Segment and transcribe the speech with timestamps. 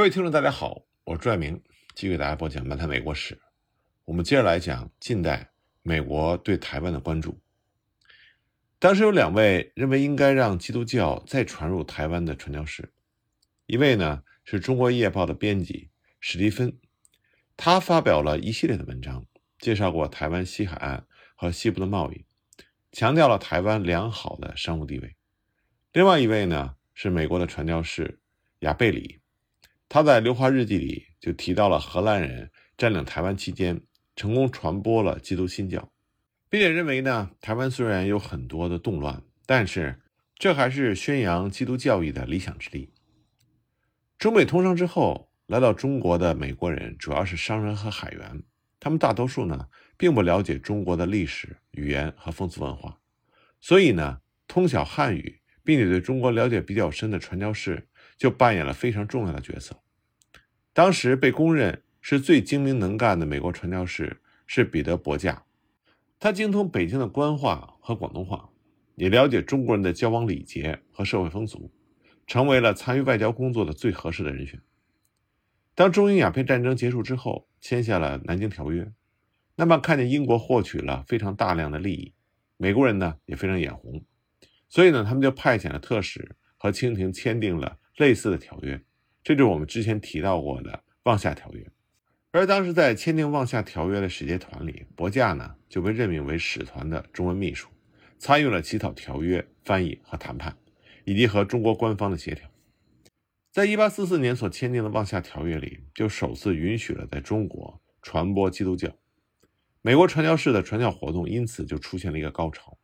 [0.00, 1.62] 各位听众，大家好，我是朱爱明，
[1.94, 3.34] 继续给大家播讲《漫谈美国史》。
[4.06, 7.38] 我们接着来讲近代美国对台湾的关注。
[8.78, 12.94] 当时有两位认为应该让基督教再传入台湾的传教士，
[13.66, 16.78] 一位呢是中国夜报的编辑史蒂芬，
[17.54, 19.26] 他发表了一系列的文章，
[19.58, 21.06] 介绍过台湾西海岸
[21.36, 22.24] 和西部的贸易，
[22.90, 25.14] 强调了台湾良好的商务地位。
[25.92, 28.18] 另外一位呢是美国的传教士
[28.60, 29.19] 亚贝里。
[29.92, 33.80] 他在留华日记里就提到了荷兰人占领台湾期间，
[34.14, 35.90] 成功传播了基督新教，
[36.48, 40.00] 并且认为呢，台湾虽然有很多的动乱，但是
[40.36, 42.92] 这还是宣扬基督教义的理想之地。
[44.16, 48.44] 中美通商之后，来到中国的美国人主要是商人和海员，
[48.78, 53.00] 他们大多数呢并不了解中国的历史、语言和风俗文化，
[53.60, 57.88] 所以呢，通晓汉语并且对中国了解比较深的传教士。
[58.20, 59.80] 就扮演了非常重要的角色。
[60.74, 65.44] 当时被公认是最精明能干的美国传教士是彼得·伯驾，
[66.18, 68.50] 他精通北京的官话和广东话，
[68.96, 71.72] 也了解中国人的交往礼节和社会风俗，
[72.26, 74.60] 成为了参与外交工作的最合适的人选。
[75.74, 78.82] 当中英鸦片战争结束之后，签下了《南京条约》，
[79.56, 82.12] 那么看见英国获取了非常大量的利益，
[82.58, 84.04] 美国人呢也非常眼红，
[84.68, 87.78] 所以呢，他们就派遣了特使和清廷签订了。
[88.00, 88.80] 类似的条约，
[89.22, 90.70] 这就是我们之前提到过的
[91.02, 91.60] 《望夏条约》。
[92.30, 97.68] 而当时在签订《望夏条约》的使节团里，伯驾呢就被任命为使团的中文秘书，
[98.18, 100.56] 参与了起草条约、翻译和谈判，
[101.04, 102.48] 以及和中国官方的协调。
[103.52, 108.88] 在一八四四年所签订的《望夏条约》里，就首次允许了在中国传播基督教。
[109.82, 112.78] 美国传教士的传教活动因此就出现了一个高潮。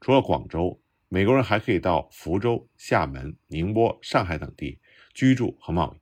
[0.00, 0.80] 除了广州。
[1.14, 4.78] 美国人还可以到福州、厦门、宁波、上海等地
[5.12, 6.00] 居住和贸易。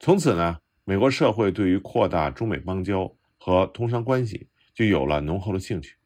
[0.00, 5.96] 从此呢，美国社会对于扩大中美邦交和通商关系就有了浓厚的兴趣。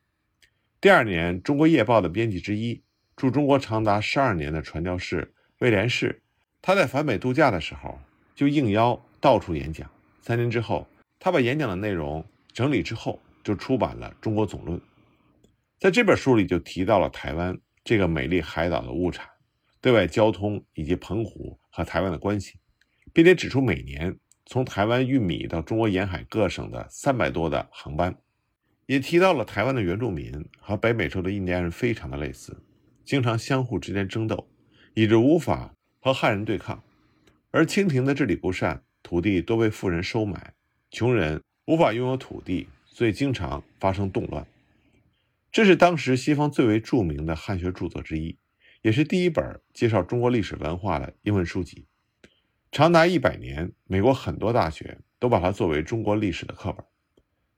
[0.81, 2.83] 第二年，《中国夜报》的编辑之一、
[3.15, 6.21] 驻中国长达十二年的传教士威廉士，
[6.61, 8.01] 他在反美度假的时候
[8.35, 9.89] 就应邀到处演讲。
[10.23, 10.89] 三年之后，
[11.21, 14.77] 他把演讲的内容整理之后，就出版了《中国总论》。
[15.79, 17.57] 在这本书里，就提到了台湾。
[17.89, 19.27] 这个美丽海岛的物产、
[19.81, 22.59] 对外交通以及澎湖和台湾的关系，
[23.15, 28.15] 并且指出每年从台湾运米到中国沿海各省的三百多的航班，
[28.85, 32.63] 也提到了台湾的原住民和北美洲的印第安人非常的类似，
[33.07, 34.47] 经常相互之间争斗，
[34.93, 36.85] 以致无法和汉人对抗。
[37.51, 40.53] 而清廷的治理不善，土地多被富人收买，
[40.91, 44.47] 穷人无法拥有土地，所以经常发生动乱。
[45.51, 48.39] 这是当时西方最为著名的汉学著作之一，
[48.83, 51.87] 也是第一本介绍中国历史文化的英文书籍。
[52.71, 56.85] 长达一百年，美国很多大学都把它作为中国历史的课本，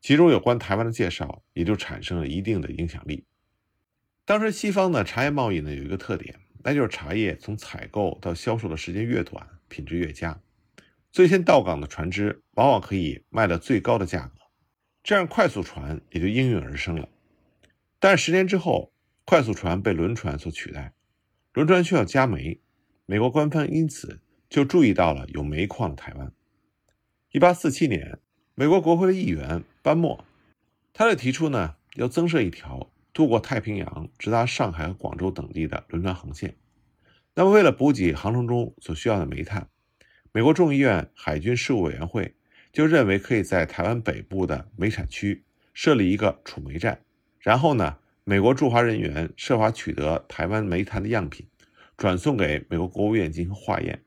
[0.01, 3.25] 其中有关台湾的介绍也就产生了一定的影响力。
[4.25, 10.41] 当时西方的茶叶贸易呢有一个特点，那就是茶叶从采购到销售的时间越短，品质越佳。
[11.11, 14.35] 最先到港的船只往往可以卖到最高的价格，
[15.03, 17.09] 这样快速船也就应运而生了。
[18.03, 18.95] 但是十年之后，
[19.27, 20.95] 快速船被轮船所取代，
[21.53, 22.59] 轮船需要加煤，
[23.05, 26.33] 美国官方因此就注意到了有煤矿的台湾。
[27.33, 28.19] 一八四七年，
[28.55, 30.25] 美国国会的议员班默，
[30.95, 36.57] 他就提出呢，要增设一条渡过太平洋直达上海和广州等地的轮船航线。
[37.35, 39.69] 那么，为了补给航程中所需要的煤炭，
[40.33, 42.35] 美国众议院海军事务委员会
[42.73, 45.45] 就认为可以在台湾北部的煤产区
[45.75, 47.03] 设立一个储煤站。
[47.41, 51.47] 然后呢，美国驻华人员设法取得台湾煤炭的样品，
[51.97, 54.03] 转送给美国国务院进行化验。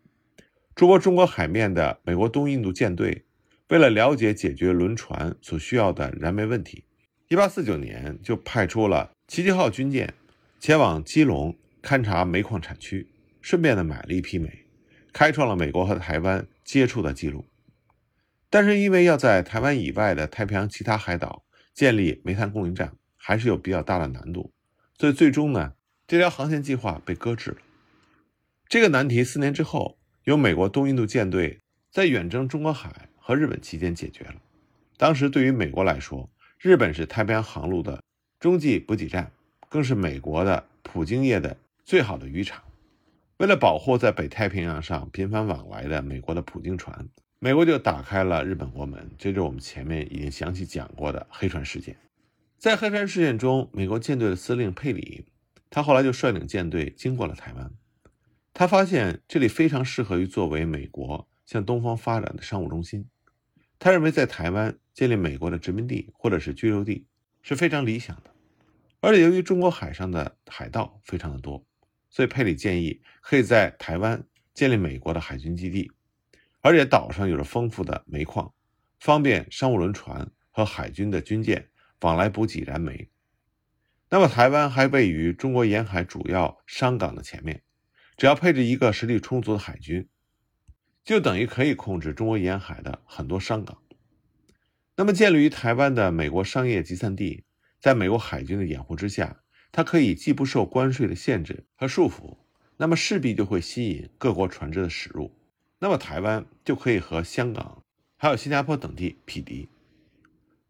[0.76, 3.26] 驻泊中国海面的美国东印度舰队，
[3.70, 6.86] 为了了解解决轮船所需要的燃煤问题
[7.30, 10.14] ，1849年就派出了齐齐号军舰
[10.60, 13.10] 前往基隆勘察煤矿产区，
[13.42, 14.66] 顺便呢买了一批煤，
[15.12, 17.46] 开创了美国和台湾接触的记录。
[18.52, 21.44] 但是因为要在台湾以外的太平洋其他海岛
[21.74, 22.94] 建立煤炭供应站。
[23.26, 24.52] 还是有比较大的难度，
[24.98, 25.76] 所以最终呢，
[26.06, 27.58] 这条航线计划被搁置了。
[28.68, 34.36] 这个难题四年之后，由美国东印度舰队在远征中国海和日本期间解决了。
[34.98, 36.30] 当时对于美国来说，
[36.60, 38.04] 日本是太平洋航路的
[38.42, 39.32] 中继补给站，
[39.70, 41.56] 更是美国的普京业的
[41.86, 42.62] 最好的渔场。
[43.38, 47.08] 为了保护在北太平洋上频繁往来的美国的普京船，
[47.40, 49.10] 美国就打开了日本国门。
[49.18, 51.96] 这就是我们前面已经详细讲过的黑船事件。
[52.64, 55.26] 在黑山事件中，美国舰队的司令佩里，
[55.70, 57.74] 他后来就率领舰队经过了台湾。
[58.54, 63.10] 他发现这里非常适合于作为美国向东方发展的商务中心。
[63.78, 67.06] 他认为在台湾建立美国的殖民地或者是居留地
[67.42, 68.34] 是非常理想的。
[69.02, 71.66] 而且由于中国海上的海盗非常的多，
[72.10, 75.92] 所以佩里建议可以在台湾建立美国的海军基地，
[76.62, 78.54] 而且岛上有着丰富的煤矿，
[79.02, 81.68] 方便商务轮船和海军的军舰
[82.04, 83.10] 往来补给燃煤。
[84.10, 87.64] 那么台湾还位于中国沿海主要商港的前面。
[88.16, 90.08] 只要配置一个实力充足的海军，
[91.04, 93.82] 就等于可以控制中国沿海的很多商港。
[94.96, 97.44] 那么，建立于台湾的美国商业集散地，
[97.80, 99.42] 在美国海军的掩护之下，
[99.72, 102.38] 它可以既不受关税的限制和束缚，
[102.78, 105.36] 那么势必就会吸引各国船只的驶入。
[105.80, 107.84] 那么，台湾就可以和香港
[108.16, 109.68] 还有新加坡等地匹敌。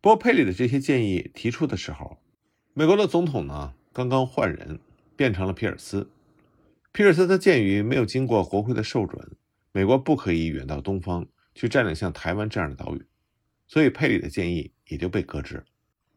[0.04, 2.18] 不过，佩里的这些建议提出的时候，
[2.74, 4.78] 美国的总统呢刚刚换人，
[5.16, 6.10] 变成了皮尔斯。
[6.92, 9.26] 皮尔斯他鉴于没有经过国会的授准，
[9.72, 13.06] 美国不可以远到东方去占领像台湾这样的岛屿，
[13.66, 15.64] 所以佩里的建议也就被搁置。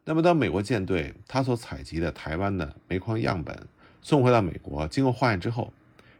[0.03, 3.69] 那么，当美国舰队他所采集的台湾的煤矿样本
[4.01, 5.71] 送回到美国，经过化验之后，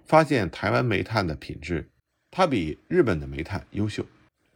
[0.05, 1.89] 发现台湾煤炭的品质，
[2.31, 4.05] 它比日本的煤炭优秀，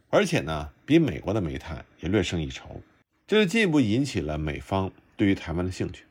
[0.08, 2.82] 而且呢，比美国的煤炭也略胜一筹，
[3.32, 6.04] 这就进一步引起了美方对于台湾的兴趣。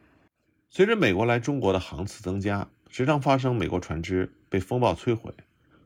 [0.71, 2.68] 随着美国来中国的航次增加。
[2.89, 5.31] 时常发生美国船只被风暴摧毁，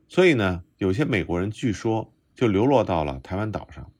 [0.08, 3.92] 所以呢，有些美国人据说就流落到了台湾岛上。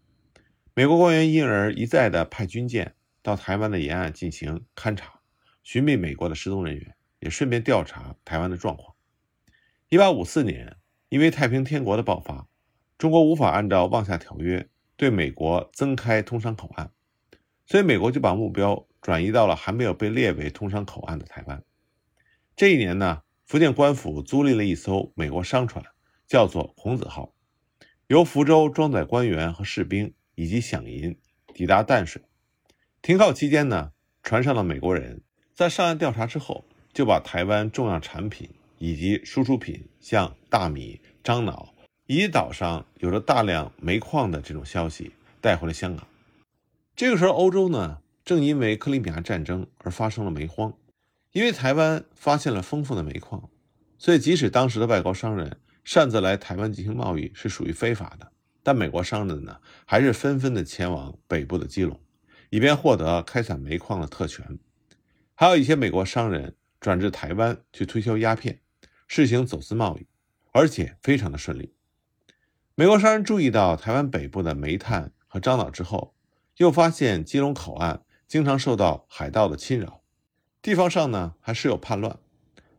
[0.73, 5.21] 美国官员因而一再的派军舰到台湾的沿岸进行勘察、
[5.63, 8.95] 寻觅美国的失踪人员，也顺便调查台湾的状况。
[9.91, 10.79] 一八五四年，
[11.11, 12.49] 因为太平天国的爆发，
[12.97, 14.67] 中国无法按照望厦条约
[14.97, 16.91] 对美国增开通商口岸，
[17.67, 21.63] 所以美国就把目标转移到了还没有被列为通商口岸的台湾。
[22.55, 25.85] 这一年呢，福建官府租赁了一艘美国商船，
[26.27, 27.35] 叫做“孔子号”，
[28.07, 31.19] 由福州装载官员和士兵以及饷银
[31.53, 32.23] 抵达淡水。
[33.03, 33.93] 停靠期间呢，
[34.23, 35.23] 船上的美国人
[35.53, 38.49] 在上岸调查之后，就把台湾重要产品
[38.79, 41.75] 以及输出品，像大米、樟脑
[42.07, 46.07] 以及岛上有着大量煤矿的这种消息带回了香港。
[46.97, 50.73] 这个时候，欧洲呢，正因为克里米亚战争而发生了煤荒。
[51.33, 53.51] 因为台湾发现了丰富的煤矿，
[53.99, 58.33] 所以即使当时的外国商人擅自来台湾进行贸易是属于非法的，
[58.63, 62.01] 但美国商人呢还是纷纷的前往北部的基隆，
[62.49, 64.59] 以便获得开采煤矿的特权。
[65.35, 68.61] 还有一些美国商人转至台湾去推销鸦片，
[69.07, 70.07] 实行走私贸易，
[70.53, 71.75] 而且非常的顺利。
[72.75, 76.15] 美国商人注意到台湾北部的煤炭和樟脑之后，
[76.57, 80.03] 又发现基隆口岸经常受到海盗的侵扰。
[80.63, 82.19] 地方上呢还时有叛乱，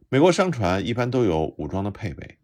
[0.09, 2.37] 美国商船一般都有武装的配备，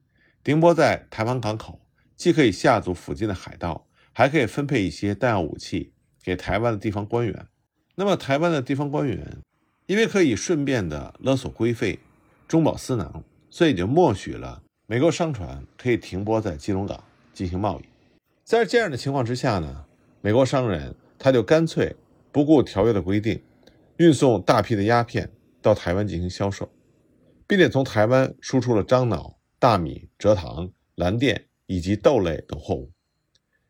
[0.43, 1.81] 停泊在台湾港口，
[2.15, 5.93] 既可以吓阻附近的海盗，还可以分配一些弹药武器
[6.23, 7.47] 给台湾的地方官员。
[7.95, 9.37] 那么台湾的地方官员
[9.85, 11.99] 因为可以顺便的勒索规费、
[12.47, 17.03] 中饱私囊，所以就默许了美国商船可以停泊在基隆港
[17.33, 17.83] 进行贸易。
[18.43, 19.85] 在这样的情况之下呢，
[20.21, 21.95] 美国商人他就干脆
[22.33, 23.41] 不顾条约的规定。
[23.95, 25.31] 运送大批的鸦片
[25.61, 26.69] 到台湾进行销售，
[27.47, 32.91] 并且从台湾输出了樟脑、大米、蔗糖、蓝靛以及豆类等货物。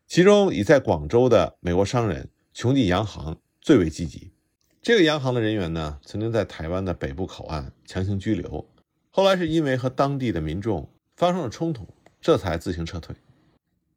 [0.07, 4.33] 其中以在广州的美国商人琼记洋行最为积极。
[4.81, 8.67] 这个洋行的人员呢，曾经在台湾的北部口岸强行拘留，
[9.11, 11.87] 后来是因为和当地的民众发生了冲突，
[12.19, 13.15] 这才自行撤退。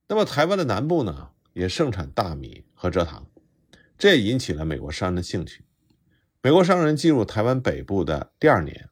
[0.09, 3.27] 那么台湾的南部呢，也盛产大米和蔗糖，
[3.99, 5.65] 这也引起了美国商人的兴趣。
[6.43, 8.89] 美国商人进入台湾北部的第二年，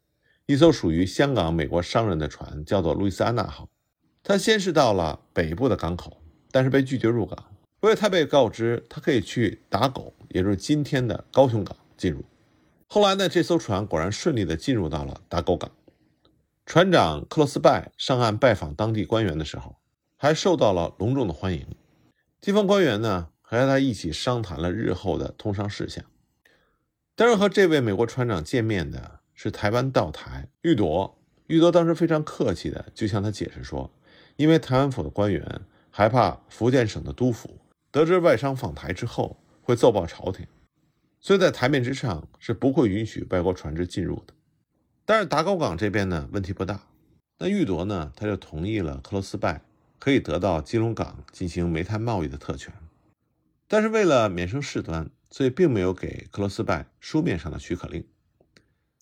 [0.46, 3.68] 一艘属于香港美国商人的船叫做路易斯安那号。
[4.22, 7.38] 他先是到了北部的港口，但是被拒绝入港，
[7.82, 12.24] 因为他被告知他可以去打狗，也就是今天的高雄港进入。
[12.86, 15.70] 后来呢，这艘船果然顺利地进入到了打狗港。
[16.64, 19.76] 船长克洛斯拜上岸拜访当地官员的时候，
[20.16, 21.66] 还受到了隆重的欢迎。
[22.40, 23.28] 地方官员呢，
[23.60, 26.04] 和他一起商谈了日后的通商事项。
[27.14, 31.16] 当时和这位美国船长见面的是台湾道台玉铎。
[31.46, 33.90] 玉铎当时非常客气的就向他解释说，
[34.36, 40.46] 因为台湾府的官员害怕福建省的督府得知外商访台之后会奏报朝廷，
[41.20, 44.32] 所以在台面之上是不会允许外国船只进入的。
[45.04, 46.80] 但是达高港这边呢问题不大，
[47.38, 49.60] 那玉铎呢他就同意了克罗斯拜
[49.98, 52.72] 可以得到基隆港进行煤炭贸易的特权，
[53.68, 55.10] 但是为了免生事端。
[55.30, 58.06] 所以并没有给克罗斯拜书面上的许可令。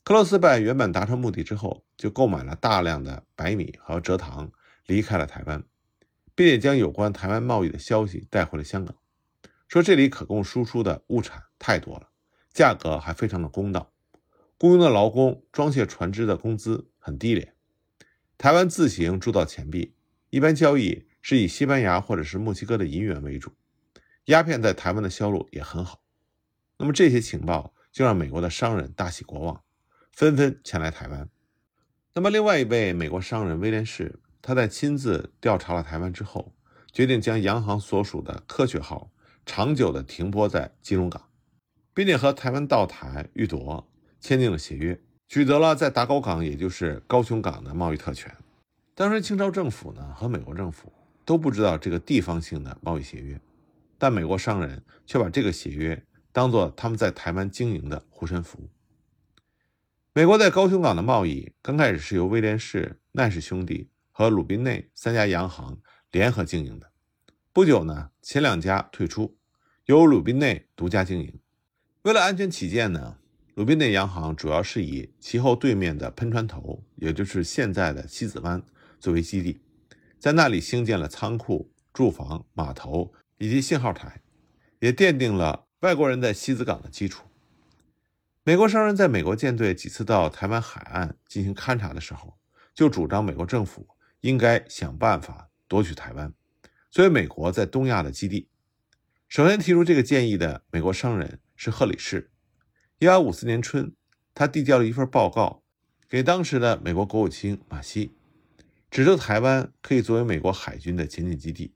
[0.03, 4.51] 克罗斯拜原本达成目的之后，就购买了大量的白米和蔗糖，
[4.87, 5.63] 离开了台湾，
[6.35, 8.97] 并且将有关台湾贸易的消息带回了香港，
[9.69, 12.09] 说这里可供输出的物产太多了，
[12.51, 13.93] 价格还非常的公道，
[14.59, 17.55] 雇佣的劳工装卸船只的工资很低廉，
[18.39, 19.95] 台湾自行铸造钱币，
[20.31, 23.53] 一般交易是以西班牙或者是墨西哥的银元为主，
[24.27, 26.01] 鸦片在台湾的销路也很好。
[26.79, 29.63] 那么这些情报就让美国的商人大喜过望，
[30.13, 31.29] 纷纷前来台湾。
[32.15, 36.53] 那么另外一位美国商人威廉士，他在亲自调查了台湾之后，
[36.93, 39.11] 决定将洋行所属的科学号
[39.47, 41.23] 长久的停泊在基隆港，
[41.95, 43.89] 并且和台湾道台、玉铎
[44.21, 48.31] 签订了协约，取得了在达高港，也就是高雄港的贸易特权。
[48.95, 50.93] 当时清朝政府呢和美国政府
[51.25, 53.41] 都不知道这个地方性的贸易协约，
[54.03, 56.05] 但美国商人却把这个协约。
[56.33, 58.69] 当做他们在台湾经营的护身符。
[60.13, 65.81] 美国在高雄港的贸易刚开始是由威廉士、奈氏兄弟和鲁宾内三家洋行
[66.11, 66.91] 联合经营的。
[67.53, 69.39] 不久呢，前两家退出，
[69.85, 71.39] 由鲁宾内独家经营。
[72.03, 73.19] 为了安全起见呢，
[73.55, 78.61] 鲁宾内洋行主要是以其后对面的喷船头，也就是现在的西子湾
[78.99, 79.61] 作为基地，
[80.19, 84.23] 在那里兴建了仓库、住房、码头以及信号台，
[84.79, 85.67] 也奠定了。
[85.81, 87.27] 外国人在西子港的基础。
[88.45, 92.39] 美国商人在美国舰队几次到台湾海岸进行勘察的时候，
[92.73, 93.89] 就主张美国政府
[94.21, 96.33] 应该想办法夺取台湾，
[96.89, 98.49] 作为美国在东亚的基地。
[99.29, 102.31] 首先提出这个建议的美国商人是赫里士。
[103.01, 103.93] 1854年春，
[104.33, 105.65] 他递交了一份报告
[106.09, 108.15] 给当时的美国国务卿马西，
[108.89, 111.75] 指出台湾可以作为美国海军的前进基地。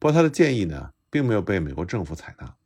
[0.00, 2.56] 不过他的建议呢，并没有被美国政府采纳。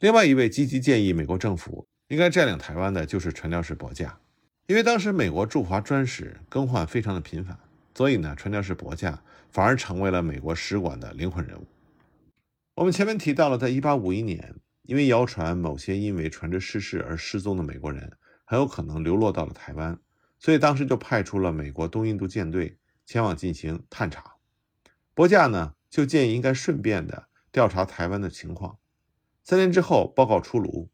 [0.00, 4.18] 另外一位积极建议美国政府应该占领台湾的，就是传教士伯驾，
[4.66, 7.56] 因为当时美国驻华专使更换非常的频繁，
[7.94, 11.64] 所以呢，传教士伯驾反而成为了美国使馆的灵魂人物。
[12.74, 18.10] 我们前面提到了，在1851年，因为谣传某些因为船只失事而失踪的美国人
[18.44, 19.96] 很有可能流落到了台湾，
[20.40, 24.34] 所以当时就派出了美国东印度舰队前往进行探查。
[25.14, 28.78] 伯驾呢，就建议应该顺便的调查台湾的情况。
[29.44, 30.88] 三年之后，报告出炉，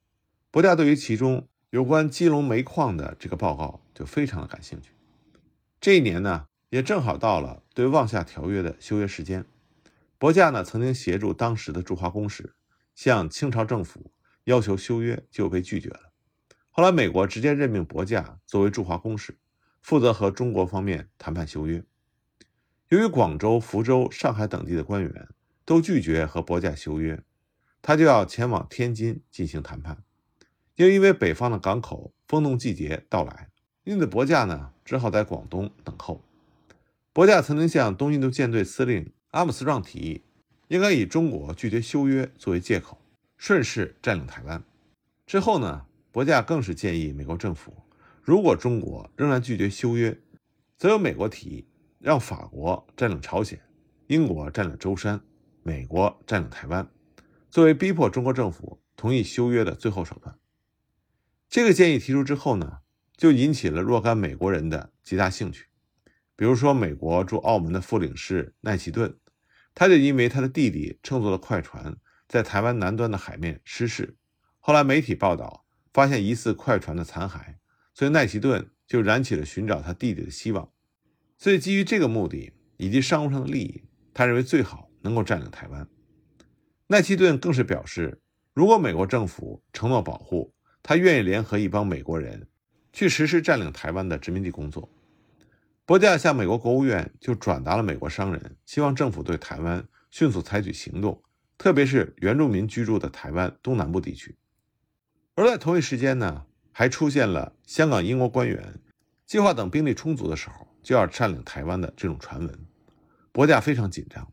[0.50, 4.90] 伯驾对于其中有关基隆煤矿的这个报告就非常的感兴趣。
[5.80, 9.46] 这一年呢，也正好到了对望夏条约的修约时间。
[10.18, 12.56] 伯驾呢，曾经协助当时的驻华公使
[12.96, 14.10] 向清朝政府
[14.44, 16.10] 要求修约，就被拒绝了。
[16.70, 19.38] 后来，美国直接任命伯驾作为驻华公使，
[19.80, 21.84] 负责和中国方面谈判修约。
[22.90, 25.28] 由于广州、福州、上海等地的官员
[25.66, 27.22] 都拒绝和伯驾修约。
[27.82, 30.02] 他就要前往天津进行谈判，
[30.76, 33.50] 又因为北方的港口风冻季节到来，
[33.84, 36.24] 因此伯驾呢只好在广东等候。
[37.12, 40.22] 伯驾曾经向东印度舰队司令阿姆斯壮提议，
[40.68, 42.98] 应该以中国拒绝修约作为借口，
[43.36, 44.62] 顺势占领台湾。
[45.26, 47.74] 之后呢，伯驾更是建议美国政府，
[48.22, 50.18] 如果中国仍然拒绝修约，
[50.76, 51.66] 则由美国提议
[51.98, 53.60] 让法国占领朝鲜，
[54.06, 55.20] 英国占领舟山，
[55.62, 56.88] 美国占领台湾。
[57.50, 60.38] 作为逼迫中国政府同意修约的最后手段，
[61.48, 62.78] 这个建议提出之后呢，
[63.16, 65.66] 就引起了若干美国人的极大兴趣。
[66.36, 69.18] 比如说，美国驻澳门的副领事奈奇顿，
[69.74, 71.96] 他就因为他的弟弟乘坐的快船
[72.28, 74.16] 在台湾南端的海面失事，
[74.60, 77.56] 后来媒体报道发现疑似快船的残骸，
[77.92, 80.70] 所以奈奇顿就燃起了寻找他弟弟的希望。
[81.38, 85.88] 所以基于这个目的以及商务上的利益，他认为最好能够占领台湾。
[86.88, 88.20] 奈奇顿更是表示，
[88.52, 90.52] 如果美国政府承诺保护，
[90.82, 92.48] 他愿意联合一帮美国人
[92.92, 94.92] 去实施占领台湾的殖民地工作。
[95.86, 101.22] 伯驾向美国国务院就转达了美国商人希望政府对台湾迅速采取行动，
[101.56, 104.36] 特别是原住民居住的台湾东南部地区。
[105.34, 108.80] 而在同一时间呢，还出现了香港英国官员
[109.24, 112.66] 计划等兵力充足的时候就要占领台湾的这种传闻。
[113.30, 114.32] 伯驾非常紧张，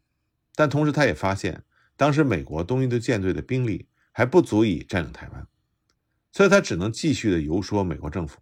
[0.55, 1.65] 但同时他也发现。
[1.97, 5.47] 当时美国东印度舰队的兵力还不足以占领台湾，
[6.31, 8.39] 所以他只能继续的游说美国政府。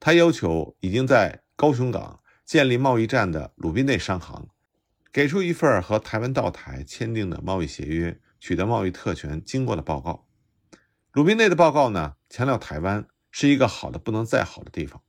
[0.00, 4.48] 他要求已经在高雄港建立贸易站的鲁宾内商行，
[5.12, 10.26] 给出一份和台湾道台签订的贸易协约、取得贸易特权经过的报告。
[11.12, 15.02] 鲁宾内的报告呢，强调台湾是一个好的不能再好的地方，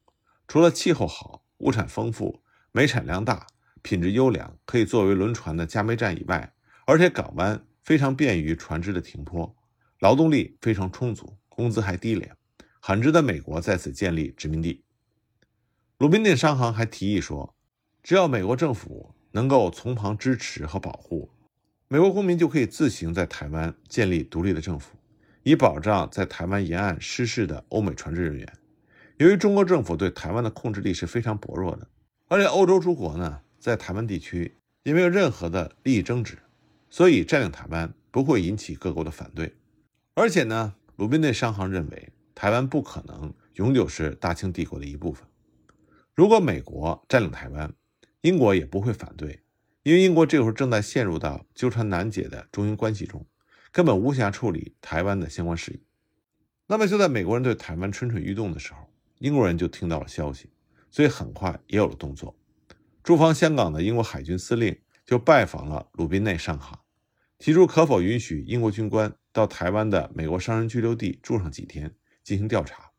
[0.47, 2.41] 除了气候好、物产丰富、
[2.71, 3.45] 煤产量大、
[3.81, 6.53] 品质优良，可以作为轮船的加煤站以外，
[6.85, 7.61] 而且港湾。
[7.85, 9.55] 非常便于船只的停泊，
[9.99, 12.35] 劳动力非常充足，工资还低廉，
[12.79, 14.83] 很值得美国在此建立殖民地。
[15.99, 17.55] 鲁宾内商行还提议说，
[18.01, 21.29] 只要美国政府能够从旁支持和保护，
[21.87, 24.97] 美国公民就可以自行在台湾建立独立的政府，
[25.43, 28.51] 以保障在台湾沿岸失事的欧美船只人员。
[29.17, 31.87] 由于中国政府对台湾的控制力是非常薄弱的，
[32.27, 36.37] 而且欧洲诸国呢在台湾地区也没有任何的利益争执，
[36.89, 39.55] 所以占领台湾不会引起各国的反对。
[40.15, 45.25] 而且呢，鲁宾内商行认为台湾不可能永久是大清帝国的一部分。
[46.13, 47.73] 如果美国占领台湾，
[48.19, 49.43] 英国也不会反对，
[49.83, 53.25] 因为英国这会儿正在陷入到纠缠难解的中英关系中，
[53.71, 55.79] 根本无暇处理台湾的相关事宜。
[56.67, 60.49] 那么就在美国人对台湾蠢蠢欲动的时候，英国人就听到了消息，
[60.89, 62.37] 所以很快也有了动作。
[63.03, 66.79] 驻防香港的英国海军司令就拜访了鲁宾内商行，
[67.37, 71.93] 提出可否允许英国军官到台湾的美国商人居留地住上几天，
[72.23, 72.91] 进行调查。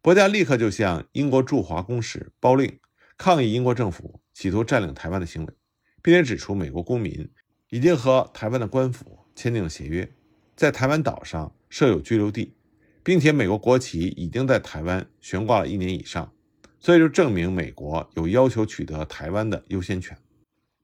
[0.00, 2.80] 伯家立刻就向英国驻华公使包令
[3.16, 5.54] 抗议英国政府企图占领台湾的行为，
[6.02, 7.30] 并且指出美国公民
[7.68, 10.12] 已经和台湾的官府签订了协约，
[10.56, 12.56] 在台湾岛上设有居留地，
[13.02, 16.32] 并且美国国旗已经在台湾悬挂了一年以上，
[16.78, 20.16] 所以就证明美国有要求取得台湾的优先权。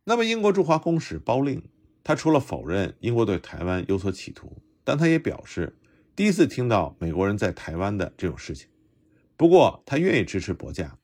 [0.05, 1.63] 那么，英国驻华公使包令
[2.03, 5.77] 他除了否认英国对台湾有所企图，但他也表示
[6.17, 8.69] 第一次听到美国人在台湾的这种事情。
[9.37, 10.97] 不过，他愿意支持博价，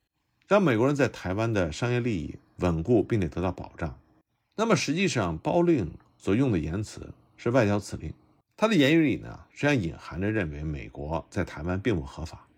[0.49, 4.00] 让美国人在台湾的商业利益稳固并且得到保障。
[4.56, 8.12] 那么，实际上包令所用的言辞是外交辞令，
[8.56, 12.49] 他的言语里呢，实际上隐含着认为美国在台湾并不合法。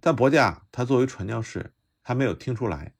[0.00, 2.94] 但博价他作为传教士，他没有听出来，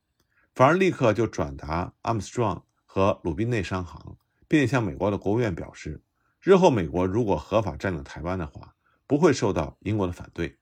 [0.54, 6.00] 反而立刻就转达阿姆斯壮和鲁宾内商行，并且向美国的国务院表示，
[6.40, 10.58] 日后美国如果合法占领台湾的话，不会受到英国的反对。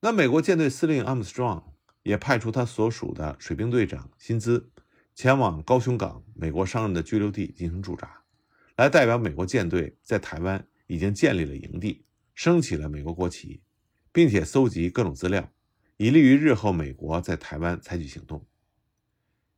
[0.00, 1.72] 那美国舰队司令阿姆斯壮
[2.02, 4.70] 也派出他所属的水兵队长薪资
[5.14, 8.22] 前往高雄港美国商人的居留地进行驻扎，
[8.76, 13.62] 来代表美国舰队在台湾已经建立了营地，升起了美国国旗，
[14.12, 15.50] 并且搜集各种资料，
[15.96, 18.46] 以利于日后美国在台湾采取行动。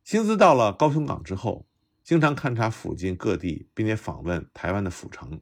[0.03, 1.67] 辛兹到了高雄港之后，
[2.03, 5.41] 经常勘察附近各地，并且访问台湾的府城。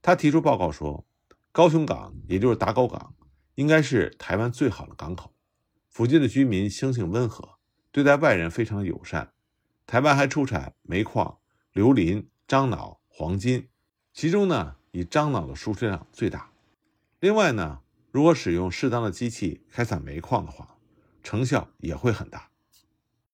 [0.00, 1.06] 他提出报告说，
[1.52, 3.14] 高雄港也就是打狗港。
[3.56, 5.34] 应该是台湾最好的港口，
[5.88, 7.58] 附近的居民生性温和，
[7.90, 9.32] 对待外人非常友善。
[9.84, 11.38] 台湾还出产煤矿、
[11.72, 13.68] 硫磷、樟脑、黄金，
[14.12, 16.50] 其中呢以樟脑的输出量最大。
[17.20, 20.76] 另外呢，如果使用适当的机器开采煤矿的话，
[21.22, 22.48] 成效也会很大。